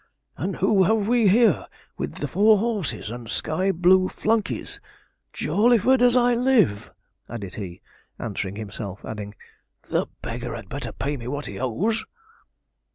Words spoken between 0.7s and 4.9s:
have we here, with the four horses and sky blue flunkeys?